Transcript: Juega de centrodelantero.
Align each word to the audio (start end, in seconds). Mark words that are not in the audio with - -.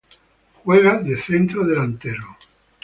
Juega 0.63 0.99
de 1.03 1.15
centrodelantero. 1.15 2.35